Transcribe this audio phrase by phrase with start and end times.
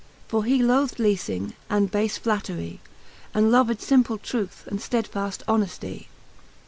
[0.27, 2.79] For he loathd leafing, and bafe flattery,
[3.35, 5.83] And loved fimple truth and ftedfaft honefty.
[5.83, 6.07] ly.